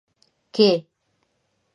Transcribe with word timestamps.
کې 0.53 0.69